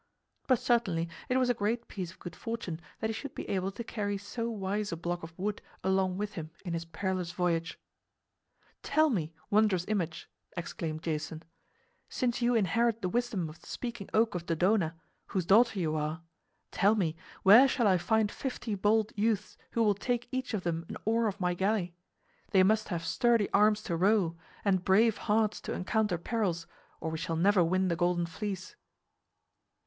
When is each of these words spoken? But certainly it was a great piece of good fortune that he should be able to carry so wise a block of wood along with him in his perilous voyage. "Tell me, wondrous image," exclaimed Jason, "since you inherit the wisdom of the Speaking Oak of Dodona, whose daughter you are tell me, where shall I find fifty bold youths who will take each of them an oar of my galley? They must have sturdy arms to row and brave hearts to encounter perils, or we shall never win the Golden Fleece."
But 0.47 0.57
certainly 0.57 1.09
it 1.29 1.37
was 1.37 1.51
a 1.51 1.53
great 1.53 1.87
piece 1.87 2.09
of 2.09 2.17
good 2.17 2.35
fortune 2.35 2.81
that 3.01 3.11
he 3.11 3.13
should 3.13 3.35
be 3.35 3.47
able 3.47 3.71
to 3.73 3.83
carry 3.83 4.17
so 4.17 4.49
wise 4.49 4.91
a 4.91 4.97
block 4.97 5.21
of 5.21 5.37
wood 5.37 5.61
along 5.83 6.17
with 6.17 6.33
him 6.33 6.49
in 6.65 6.73
his 6.73 6.85
perilous 6.85 7.33
voyage. 7.33 7.77
"Tell 8.81 9.11
me, 9.11 9.31
wondrous 9.51 9.85
image," 9.87 10.27
exclaimed 10.57 11.03
Jason, 11.03 11.43
"since 12.09 12.41
you 12.41 12.55
inherit 12.55 13.03
the 13.03 13.09
wisdom 13.09 13.47
of 13.47 13.61
the 13.61 13.67
Speaking 13.67 14.09
Oak 14.11 14.33
of 14.33 14.47
Dodona, 14.47 14.95
whose 15.27 15.45
daughter 15.45 15.77
you 15.77 15.93
are 15.95 16.23
tell 16.71 16.95
me, 16.95 17.15
where 17.43 17.67
shall 17.67 17.85
I 17.87 17.99
find 17.99 18.31
fifty 18.31 18.73
bold 18.73 19.13
youths 19.15 19.55
who 19.73 19.83
will 19.83 19.93
take 19.93 20.27
each 20.31 20.55
of 20.55 20.63
them 20.63 20.83
an 20.89 20.97
oar 21.05 21.27
of 21.27 21.39
my 21.39 21.53
galley? 21.53 21.93
They 22.49 22.63
must 22.63 22.87
have 22.87 23.05
sturdy 23.05 23.51
arms 23.53 23.83
to 23.83 23.95
row 23.95 24.35
and 24.65 24.83
brave 24.83 25.17
hearts 25.29 25.61
to 25.61 25.73
encounter 25.73 26.17
perils, 26.17 26.65
or 26.99 27.11
we 27.11 27.19
shall 27.19 27.35
never 27.35 27.63
win 27.63 27.87
the 27.87 27.95
Golden 27.95 28.25
Fleece." 28.25 28.75